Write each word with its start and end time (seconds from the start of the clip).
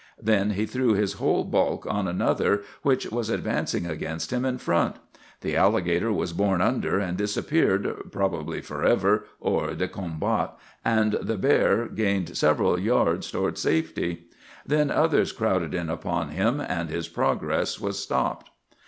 Then 0.19 0.49
he 0.57 0.65
threw 0.65 0.93
his 0.95 1.13
whole 1.13 1.43
bulk 1.43 1.85
on 1.85 2.07
another 2.07 2.63
which 2.81 3.11
was 3.11 3.29
advancing 3.29 3.85
against 3.85 4.33
him 4.33 4.45
in 4.45 4.57
front. 4.57 4.95
The 5.41 5.55
alligator 5.55 6.11
was 6.11 6.33
borne 6.33 6.59
under 6.59 6.97
and 6.97 7.15
disappeared, 7.15 8.11
probably 8.11 8.61
forever 8.61 9.25
hors 9.41 9.75
de 9.77 9.87
combat, 9.87 10.53
and 10.83 11.11
the 11.21 11.37
bear 11.37 11.85
gained 11.87 12.35
several 12.35 12.79
yards 12.79 13.29
toward 13.29 13.59
safety. 13.59 14.23
Then 14.65 14.89
others 14.89 15.31
crowded 15.31 15.75
in 15.75 15.87
upon 15.91 16.29
him, 16.29 16.59
and 16.59 16.89
his 16.89 17.07
progress 17.07 17.79
was 17.79 17.99
stopped. 17.99 18.49